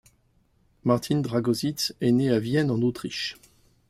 Martin 0.83 1.19
Dragosits 1.21 1.91
est 2.01 2.11
né 2.11 2.31
à 2.31 2.39
Vienne 2.39 2.71
en 2.71 2.81
Autriche. 2.81 3.35